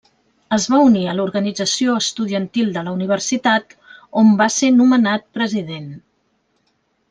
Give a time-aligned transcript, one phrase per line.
[0.55, 3.77] Es va unir a l'Organització Estudiantil de la universitat,
[4.23, 5.89] on va ser nomenat president.